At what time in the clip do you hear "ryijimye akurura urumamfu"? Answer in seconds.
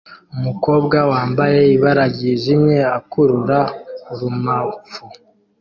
2.13-5.01